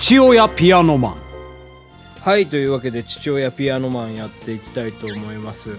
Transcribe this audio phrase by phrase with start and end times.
[0.00, 1.16] 父親ピアノマン。
[2.20, 5.76] はいというわけで父親ピアノマンやっていきたいと思います。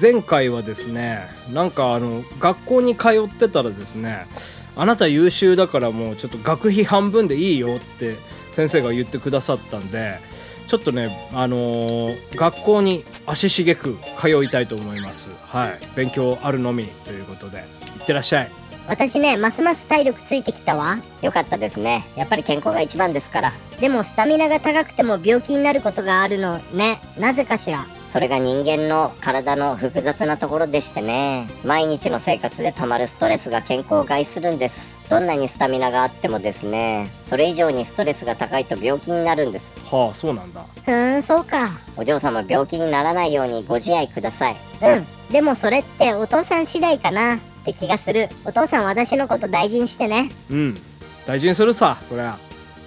[0.00, 1.20] 前回はですね
[1.52, 4.26] なんかあの学校に通ってたらですね
[4.74, 8.16] あなた優秀だからもうちょっと学費半分でいいよって
[8.50, 10.18] 先生が言ってくださったんで
[10.66, 15.30] ちょっとねあのー学校に足しげく通いたいと思います。
[15.46, 17.60] はい勉強あるのみということでい
[18.02, 18.61] ってらっしゃい。
[18.88, 20.98] 私ねますます体力ついてきたわ。
[21.22, 22.04] よかったですね。
[22.16, 23.52] やっぱり健康が一番ですから。
[23.80, 27.00] でもスタミナが高くても病気になることがあるのね。
[27.18, 27.86] なぜかしら。
[28.08, 31.48] それが人間の体の複雑なところでしてね。
[31.64, 35.00] 毎日の生活で溜まるストレスが健康を害するんです。
[35.08, 37.08] どんなにスタミナがあってもですね。
[37.24, 39.74] それ以上にストレスが高いと病気になるんです。
[39.90, 40.62] はあそうなんだ。
[40.84, 41.70] ふーんそうか。
[41.96, 44.56] お嬢様病気にならないようにご自愛ください。
[44.82, 45.32] うん。
[45.32, 48.28] でもそれってお父さん次第かなって気がする。
[48.44, 50.30] お父さん私のこと大事にしてね。
[50.50, 50.78] うん。
[51.26, 52.36] 大事にするさそりゃ。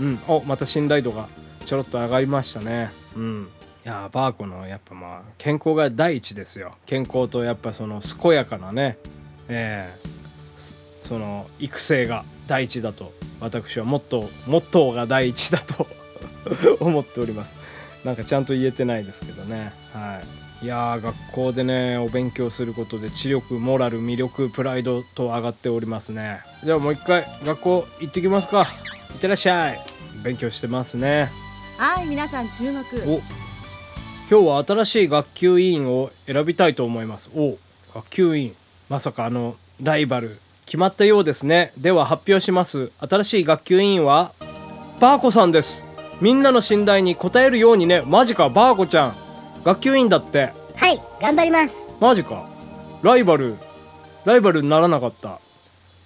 [0.00, 0.18] うん。
[0.26, 1.28] おまた信頼度が
[1.66, 2.90] ちょろっと上がりましたね。
[3.14, 3.48] うん。
[3.84, 6.72] いやーバーコのやっぱまあ健康が第一ですよ。
[6.86, 8.98] 健康とやっぱその健やかなね。
[9.48, 10.12] えー
[11.02, 15.86] その育成が第一だと私はもっとモットーが第一だと
[16.80, 17.56] 思っております。
[18.04, 19.72] なんかちゃんと言えてないですけどね。
[19.92, 20.26] はい。
[20.62, 26.38] いやー学校でねお勉強することで知力モラル魅力プライドと上がっておりますね。
[26.62, 28.68] じゃあもう一回学校行ってきますか。
[29.12, 29.80] いってらっしゃい。
[30.22, 31.28] 勉強してますね。
[31.78, 32.80] はい皆さん注目。
[33.12, 33.20] お。
[34.30, 37.30] 今日は新しい学級委員を選びたいと思います。
[37.34, 37.58] お
[37.92, 38.54] 学級委員。
[38.88, 41.72] まさかあのライバル決まったようですね。
[41.76, 42.92] では発表します。
[43.00, 44.32] 新しい学級委員は
[45.00, 45.84] バーコさんです。
[46.20, 48.02] みんなの信頼に応えるようにね。
[48.06, 49.21] マジかバーコちゃん
[49.64, 50.52] 学級委員だって。
[50.76, 51.74] はい頑張ります。
[52.00, 52.48] マジか。
[53.02, 53.54] ライバル。
[54.24, 55.38] ライバルにならなかった。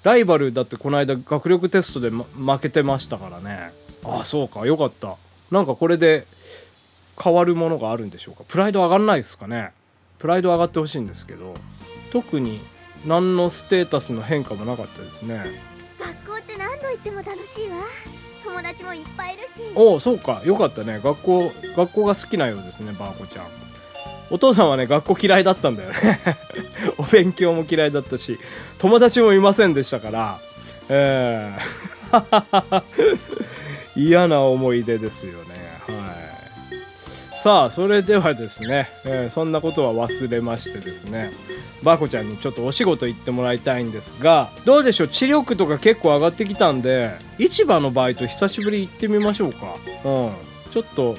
[0.02, 2.24] ライバルだってこの間学力テストで、ま
[2.56, 3.72] 負けてましたからね。
[4.04, 4.66] ああそうか。
[4.66, 5.16] よかった。
[5.50, 6.24] なんかこれで
[7.22, 8.44] 変わるものがあるんでしょうか。
[8.46, 9.72] プライド上がんないですかね。
[10.18, 11.54] プライド上がってほしいんですけど。
[12.12, 12.60] 特に
[13.04, 15.42] 何のステータスの変化もなかったですね。
[15.98, 17.76] 学校って何度行っても楽しいわ
[18.46, 19.48] 友達もいっぱいいるし。
[19.74, 20.40] おおそうか。
[20.44, 21.00] よかったね。
[21.02, 23.46] 学校学校が好きなようですねバーコちゃん。
[24.30, 25.96] お父さんはね学校嫌いだったんだよね。
[26.98, 28.38] お勉強も嫌いだったし
[28.78, 30.38] 友達もいませんでしたから。
[30.88, 32.82] えー。
[33.96, 35.38] 嫌な思い出ですよね。
[35.86, 37.38] はい。
[37.38, 41.32] さあそれではですね、えーそんなことは忘れましてですね。
[41.82, 45.08] バーコちゃんにちょっとお仕事行ってもらいたいんですがどうでしょう？
[45.08, 49.76] 知力とか結構上がってきたんで市場のバイト久しぶり行ってみましょうか。
[50.04, 50.32] うん。
[50.70, 51.16] ちょっと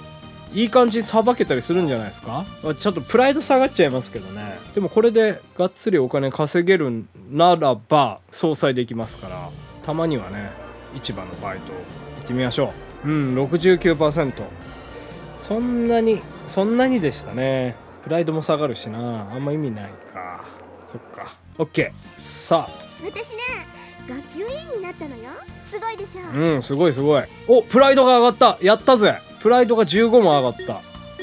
[0.53, 2.45] いい感じにさばけたりするんじゃないですか？
[2.79, 4.41] ちょっとプライド下がっちゃいますけどね。
[4.73, 9.49] でもこれでがっつりお金稼げるならば総裁できますから
[9.83, 10.51] たまにはね
[10.95, 12.73] 市場のバイト行ってみましょ
[13.05, 13.09] う。
[13.09, 14.33] うん69%
[15.37, 17.75] そんなにそんなにでしたね。
[18.07, 19.33] プライドも下がるしな。
[19.33, 20.45] あんま意味ないか。
[20.87, 21.35] そっか。
[21.57, 22.69] OK さあ。
[23.03, 23.43] 私ね
[24.07, 25.23] 学級委員になったのよ。
[25.65, 26.21] すごいでしょ。
[26.33, 27.23] うんすごいすごい。
[27.49, 28.65] おプライドが上がった。
[28.65, 29.19] やったぜ。
[29.41, 30.75] プライドが15も上がった。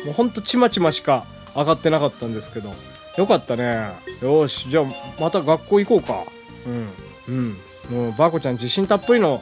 [0.05, 1.25] もうほんとちまちましか
[1.56, 2.71] 上がってなかったんですけど。
[3.17, 3.93] よかったね。
[4.21, 4.69] よし。
[4.69, 4.84] じゃあ
[5.19, 6.25] また学校行こうか。
[6.67, 7.56] うんうん。
[7.89, 9.41] もうバーコちゃん自信たっぷりの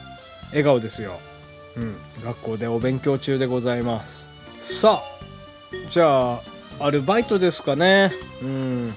[0.51, 1.19] 笑顔ですよ。
[1.75, 1.97] うん。
[2.23, 4.29] 学校でお勉強中でございます。
[4.61, 5.89] さあ。
[5.89, 8.11] じゃあアルバイトですかね。
[8.41, 8.95] うん。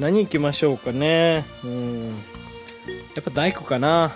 [0.00, 1.44] 何行きましょうかね。
[1.64, 2.06] うん。
[2.08, 2.12] や
[3.20, 4.12] っぱ大工かな。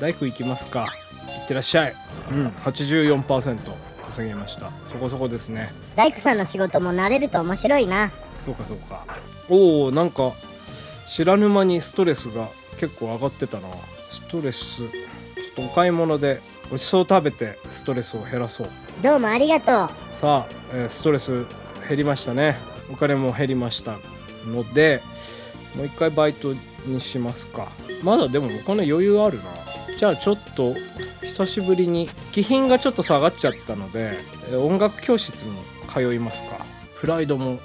[0.00, 0.86] 大工行きますか。
[1.40, 1.94] いってらっしゃい。
[2.30, 2.48] うん。
[2.48, 3.58] 84%
[4.08, 4.70] 稼げました。
[4.84, 5.72] そこそこですね。
[5.96, 8.10] 大工さんの仕事も慣れると面白いな。
[8.44, 9.04] そうかそうか。
[9.48, 10.32] おおなんか
[11.08, 13.68] 知らぬ間にストレスが結構上がってたな。
[14.10, 14.78] ストレス。
[14.78, 14.90] ちょっ
[15.56, 16.40] とお買い物で
[16.70, 18.68] ごちそう食べてストレスを減らそう。
[19.02, 19.90] どうもありがとう。
[20.14, 21.44] さあ、えーストレス
[21.88, 22.56] 減りましたね。
[22.90, 23.96] お金も減りました。
[24.46, 25.02] ので
[25.76, 26.54] もう一回バイト
[26.86, 27.68] にしますか。
[28.02, 29.44] まだでもお金余裕あるな。
[29.96, 30.74] じゃあちょっと
[31.22, 34.18] 久しぶりに気品がちょっと下がっちゃったので
[34.56, 35.56] 音楽教室に
[35.88, 36.64] 通いますか。
[36.98, 37.60] プライドも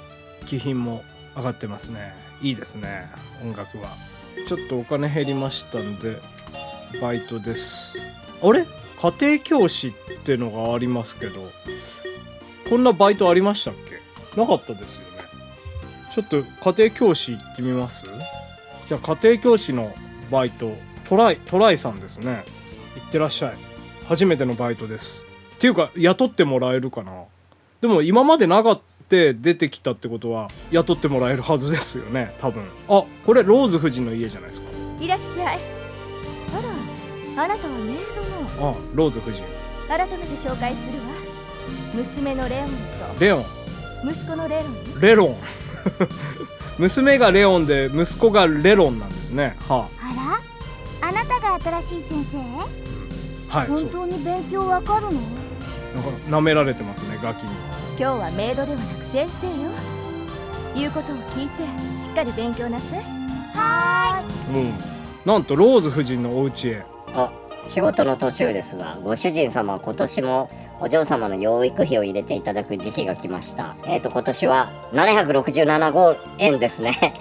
[0.46, 1.02] 気品も
[1.36, 2.14] 上がってますね。
[2.40, 3.10] いいですね
[3.42, 3.88] 音楽は。
[4.46, 6.20] ちょっとお金減りましたんで
[7.00, 7.98] バイトです。
[8.40, 8.64] あれ？
[9.00, 11.50] 家庭教師ってのがありますけど
[12.68, 13.97] こんなバイトありましたっけ？
[14.36, 15.24] なかったですよね。
[16.14, 16.42] ちょっと
[16.72, 18.04] 家庭教師行ってみます？
[18.86, 19.94] じゃあ家庭教師の
[20.30, 20.72] バイト
[21.08, 22.44] トライトライさんですね。
[22.96, 23.54] 行ってらっしゃい。
[24.06, 25.24] 初めてのバイトです。
[25.56, 27.24] っていうか雇ってもらえるかな。
[27.80, 32.34] でも今までなかった出てきたってことは雇ってもらえるはずですよね。
[32.42, 32.62] 多分。
[32.90, 34.68] あこれローズ夫人の家じゃないですか。
[35.00, 35.60] いらっしゃい。
[37.36, 37.96] あらあなたはメイ
[38.58, 38.70] ドの。
[38.70, 39.42] あローズ夫人。
[39.88, 41.04] 改めて紹介するわ。
[41.94, 42.70] 娘のレオン
[43.18, 43.42] レオン。
[43.42, 43.48] と
[44.04, 45.36] 息子のレロンレロン。
[46.78, 49.56] 娘がレオンで息子がレロンなんですね。
[49.68, 50.14] はあ。
[51.02, 51.08] ら？
[51.08, 52.38] あなたが新しい先生？
[53.50, 55.12] あはい本当に勉強わかるの？
[55.12, 57.50] なんか舐められてますねガキに。
[57.98, 59.70] 今日はメイドではなく先生よ。
[60.76, 63.02] 言うことを聞いてしっかり勉強なさい。
[63.54, 64.22] は
[64.54, 64.72] うん。
[65.24, 66.86] なんとローズ夫人のお家へ。
[67.14, 67.30] あ、
[67.68, 70.50] 仕事の途中ですが、ご主人様は今年も
[70.80, 73.76] お嬢様の養育費を入れていただく時期が来ました。
[73.86, 77.14] えーと、今年は767号円ですね。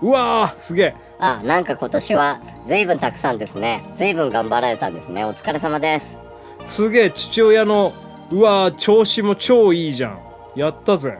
[0.00, 3.84] うわーすげえあ、なんか今年は随分たくさんですね。
[3.94, 5.24] 随分頑張られたんですね。
[5.24, 6.20] お疲れ様です。
[6.66, 7.92] すげえ父親の
[8.30, 10.18] うわー調子も超いいじゃん
[10.56, 11.18] やったぜ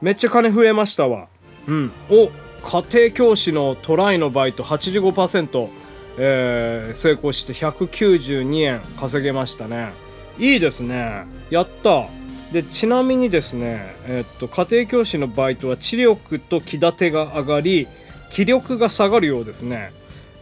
[0.00, 1.28] めっちゃ金増えましたわ
[1.66, 2.30] うんお
[2.62, 5.68] 家庭教師のトライのバイト85%、
[6.18, 9.92] えー成功して192円稼げましたね。
[10.38, 11.24] いいですね。
[11.50, 12.06] やった。
[12.52, 17.86] でちなみにですね、えっと家庭教師のバイトは知力と気立てが上がり
[18.28, 19.92] 気力が下がるようですね。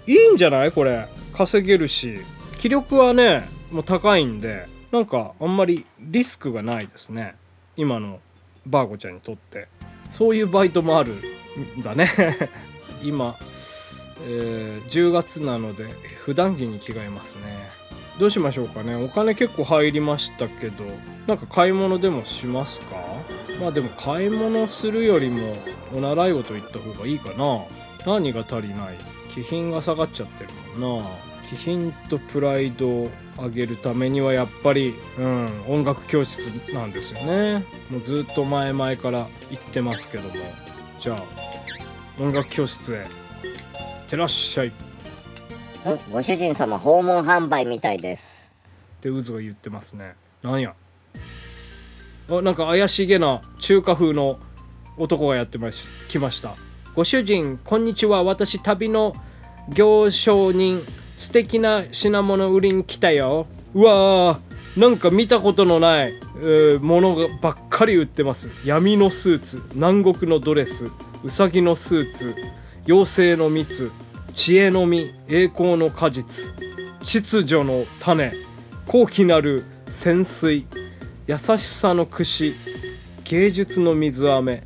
[0.07, 0.73] いいんじゃない？
[0.73, 1.07] これ。
[1.35, 2.19] 稼げるし。
[2.59, 7.35] 気力はねもう高いんでなんかあんまりリスクがないですね。
[7.77, 8.19] 今の
[8.67, 9.69] バーゴちゃんにとって。
[10.11, 11.13] そういうバイトもある
[11.79, 12.09] んだね。
[13.05, 13.37] 今、
[14.23, 15.85] えー10月なので
[16.19, 17.43] 普段着に着替えますね。
[18.19, 18.97] どうしましょうかね。
[18.97, 20.85] お金結構入りましたけど
[21.29, 22.97] なんか買い物でもしますか？
[23.61, 25.55] まあでも買い物するよりも
[25.95, 27.63] お習い事行った方がいいかな。
[28.07, 28.97] 何が足りない？
[29.33, 30.51] 気品が下がっちゃってる
[30.81, 31.09] もんな。
[31.49, 37.65] 気品とプライドを上げるためにはやっぱり、うん、音楽教室なんですよね。
[37.89, 40.35] もうずっと前々から言ってますけども。
[40.99, 41.23] じゃあ
[42.21, 43.07] 音楽教室へ。
[44.09, 44.73] てらっしゃい。
[46.11, 48.57] ご主人様訪問販売みたいです。
[49.01, 50.15] て渦が言ってますね。
[50.43, 50.75] なんや。
[52.31, 54.39] あなんか怪しげな中華風の
[54.97, 56.57] 男がやってまし来ました。
[56.95, 58.25] ご主人こんにちは。
[58.25, 59.15] 私旅の
[59.69, 60.83] 行商人
[61.17, 63.47] 素敵な品物売りに来たよ。
[63.75, 64.81] うわー。
[64.81, 68.51] なんか見たことのない、えーものがばっかり売ってます。
[68.65, 70.89] 闇のスーツ南国のドレス
[71.25, 72.35] うさぎのスーツ
[72.89, 73.93] 妖精の蜜
[74.35, 76.55] 知恵の実栄光の果実
[77.03, 78.33] 秩序の種
[78.87, 80.67] 高貴なる潜水
[81.27, 82.55] 優しさの櫛
[83.25, 84.63] 芸術の水飴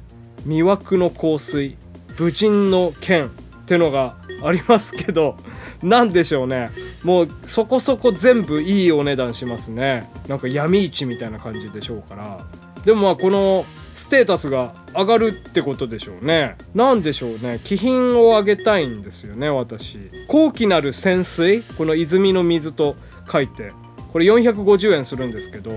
[0.47, 1.77] 魅惑の香水
[2.17, 3.29] 武人の剣っ
[3.67, 5.37] てのがありますけど
[5.83, 6.71] 何でしょうね。
[7.03, 10.09] もうそこそこ全部いいお値段しますね。
[10.29, 12.39] なんか闇市みたいな感じでしょうから。
[12.85, 16.57] でもまあこのステータスが上がるってことでしょうね。
[16.75, 17.61] なんでしょうね。
[17.63, 19.99] 気品を上げたいんですよね私。
[20.29, 21.63] 高貴なる潜水？
[21.77, 22.97] この泉の水と
[23.31, 23.73] 書いて。
[24.13, 25.73] これ450円するんですけど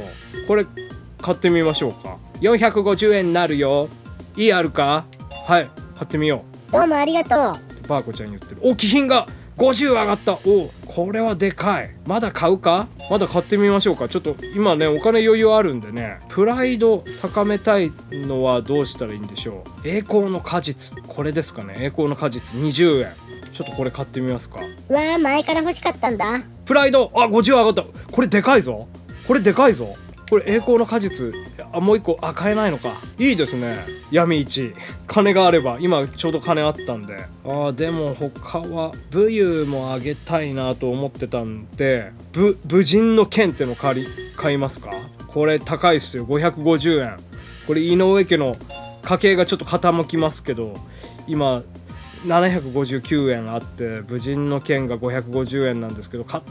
[0.48, 0.66] これ
[1.22, 2.18] 買ってみましょうか。
[2.42, 3.90] 450円になるよ。
[4.36, 5.06] いいあるか？
[5.48, 7.40] はい買ってみよどうもありがとう。
[7.86, 8.62] うバーコちゃんに言ってる。
[8.64, 9.28] お気品が
[9.58, 10.34] 50上がった。
[10.34, 11.96] おこれはでかい。
[12.06, 12.88] まだ買うか？
[13.10, 14.10] まだ買ってみましょうか。
[14.10, 19.88] ちょっと今ねお金余裕あるんでねプライド高めたいのはどうしたらいいんでしょう？
[19.88, 21.00] 栄光の果実。
[21.08, 21.76] これですかね。
[21.78, 22.58] 栄光の果実。
[22.58, 23.14] 20円。
[23.54, 24.60] ちょっとこれ買ってみますか。
[24.90, 26.42] うわあ前から欲しかったんだ。
[26.66, 27.12] プライド。
[27.14, 27.84] あ50上がった。
[28.12, 28.88] これでかいぞ。
[29.28, 29.96] これでかいぞ
[30.36, 31.34] これ栄光の果実
[31.72, 33.02] あもう一個あ買えないのか。
[33.18, 33.86] いいですね。
[34.12, 34.74] 闇市。
[35.08, 37.16] 金があれば今ちょうど金あったんで。
[37.46, 44.92] あーでも他は武勇もあげたいなと思ってたんで武人の剣っての借り買いますか？
[45.28, 46.26] これ高いっすよ。
[46.26, 47.18] 550円。
[47.66, 48.58] これ井上家の
[49.04, 50.74] 家計がちょっと傾きますけど
[51.28, 51.64] 今
[52.26, 56.44] 759円あって武人の剣が550円なんですけど買っ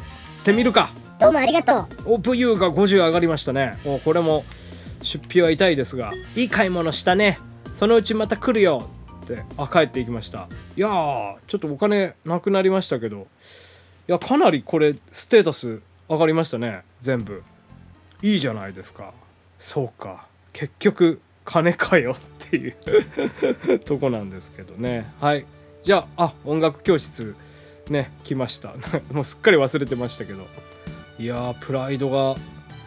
[0.42, 0.88] てみるか。
[1.20, 2.14] どうもありがとう。
[2.14, 3.78] お武勇が50上がりましたね。
[3.84, 4.44] おこれも
[5.02, 7.38] 出費は痛いですがいい買い物したね。
[7.74, 8.88] そのうちまた来るよ
[9.24, 10.48] ってあ帰っていきました。
[10.76, 13.26] いやーちょっとお金なくなりましたけど
[14.08, 16.82] いやかなりこれステータス上がりましたね。
[17.00, 17.42] 全部。
[18.22, 19.12] いいじゃないですか。
[19.58, 20.26] そうか。
[20.52, 22.74] 結局金かよっていう
[23.84, 25.06] とこなんですけどね。
[25.20, 25.46] はい。
[25.84, 27.36] じゃああ音楽教室
[27.88, 28.74] ね来ました。
[29.12, 30.44] もうすっかり忘れてましたけど。
[31.18, 32.34] いやープライドが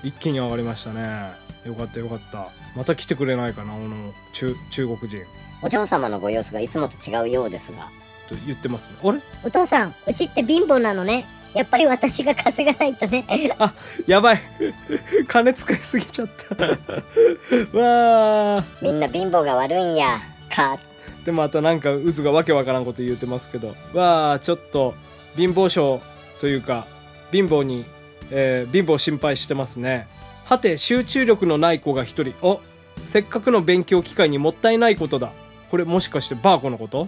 [0.03, 1.31] 一気に上がりましたね。
[1.65, 2.48] よかったよかった。
[2.75, 5.24] また来てくれないかなあの中中国人。
[5.62, 7.88] お嬢様のご様子がいつもと違うようですが。
[8.29, 9.19] と言ってますあれ？
[9.43, 11.25] お父さんうちって貧乏なのね。
[11.53, 13.25] やっぱり私が稼がないとね。
[14.05, 14.41] やばい。
[15.27, 16.55] 金使いすぎちゃった。
[17.77, 18.63] わー。
[18.81, 20.19] みんな貧乏が悪いんや。
[20.53, 20.77] か。
[21.25, 23.75] でまたなんか渦がわけわからんこと言ってますけど。
[23.93, 24.93] わあちょっと
[25.36, 26.01] 貧乏症
[26.39, 26.86] というか
[27.31, 27.86] 貧乏に
[28.31, 30.07] えー貧乏心配してますね。
[30.46, 32.34] はて集中力のない子が一人。
[32.41, 32.62] お
[33.05, 35.31] せっかくの勉強機会にもったいないことだ。
[35.69, 37.07] これもしかしてバーコのこと？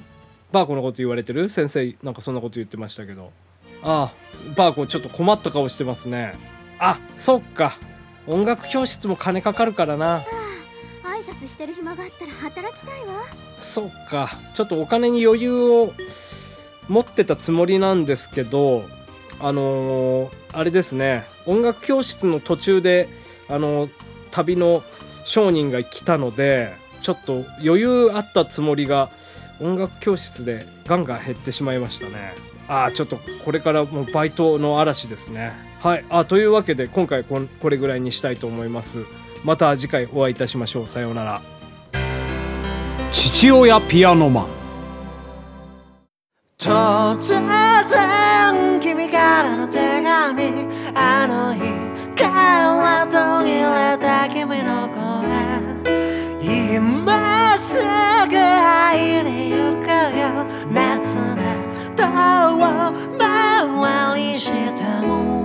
[0.52, 1.50] バーコのこと言われてる？
[1.50, 3.32] 先生なんかそんなこと言ってましたけど。
[3.84, 6.34] ああバーコちょっと困った顔してますね。
[6.80, 7.78] あそっか。
[8.28, 10.24] 音楽教室も金かかるからな。
[11.04, 13.24] 挨拶してる暇があったら働きたいわ。
[13.60, 14.30] そっか。
[14.54, 15.94] ちょっとお金に余裕を
[16.88, 18.84] 持ってたつもりなんですけど
[19.40, 21.26] あのーあれですね。
[21.46, 23.08] 音楽教室の途中で
[23.48, 23.92] あのー
[24.32, 24.84] 旅の
[25.24, 29.10] 商人が来たのでちょっと余裕あったつもりが
[29.60, 32.34] 音楽教室でガンガン減ってしまいましたね。
[32.68, 35.52] ああちょっとこれからもうバイトの嵐ですね。
[35.82, 36.06] はい。
[36.10, 39.06] あというわけで今回これぐらいにしたいと思います。
[39.44, 40.88] また次回お会いいたしましょう。
[40.88, 41.42] さようなら。
[43.12, 44.48] 父親ピアノマン。
[46.60, 47.50] 突然
[47.86, 48.29] 君
[49.40, 51.62] からの手紙あの日
[52.14, 55.00] から途切れた君の声。
[56.44, 57.82] 今すぐ
[58.36, 59.88] 会いに行く
[60.20, 60.46] よ。
[60.70, 61.56] 夏が
[61.96, 62.04] 遠
[63.08, 65.39] 回りしても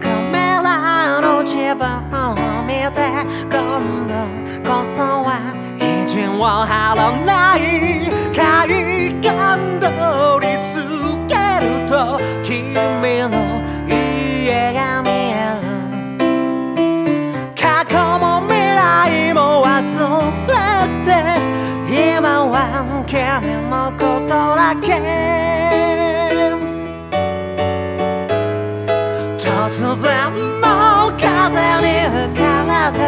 [0.00, 2.24] バックミラの自分を
[2.64, 2.98] 見て
[3.50, 3.58] 今
[4.06, 4.12] 度
[4.68, 5.28] こそは
[5.76, 7.58] 意地を張らない
[8.34, 9.28] 海岸
[9.80, 9.86] 通
[10.40, 10.74] り過
[11.28, 11.92] ぎると
[12.42, 13.30] 君の
[13.88, 15.62] 家が見える
[17.54, 19.68] 過去も未来も忘
[20.46, 20.50] れ
[21.04, 21.08] て
[21.88, 22.54] 今は
[23.06, 23.18] 君
[23.68, 25.29] のことだけ
[29.94, 31.26] 然の風
[31.82, 33.00] に吹かれて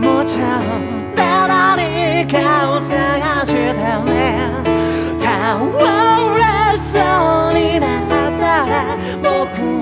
[0.00, 4.70] もちろん誰かを探してね。
[5.18, 5.58] 倒
[6.34, 6.98] れそ
[7.50, 8.72] うになったら
[9.22, 9.80] 僕も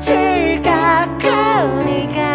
[0.00, 0.10] 近
[1.18, 1.24] く
[1.84, 2.25] に帰